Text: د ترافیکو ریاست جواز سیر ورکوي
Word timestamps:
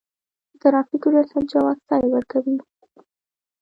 د 0.49 0.51
ترافیکو 0.61 1.07
ریاست 1.13 1.43
جواز 1.51 1.77
سیر 1.87 2.03
ورکوي 2.13 2.55